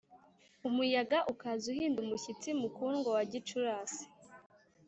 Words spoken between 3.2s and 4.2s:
gicurasi,